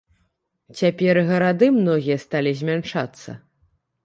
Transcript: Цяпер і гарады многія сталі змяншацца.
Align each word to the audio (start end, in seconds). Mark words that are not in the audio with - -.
Цяпер 0.79 1.13
і 1.21 1.23
гарады 1.31 1.69
многія 1.77 2.17
сталі 2.25 2.55
змяншацца. 2.63 3.29